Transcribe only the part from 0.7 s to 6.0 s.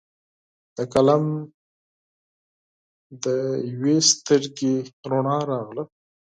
د قلم د یوي سترګې رڼا راغله